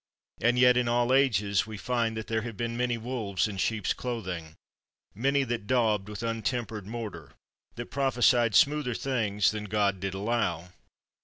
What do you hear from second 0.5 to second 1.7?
yet, in all ages,